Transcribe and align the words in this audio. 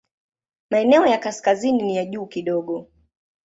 Maeneo 0.69 1.05
ya 1.07 1.17
kaskazini 1.17 1.83
ni 1.83 1.95
ya 1.95 2.05
juu 2.05 2.25
kidogo. 2.25 2.87